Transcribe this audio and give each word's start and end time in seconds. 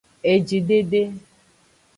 Ejidede. 0.33 1.01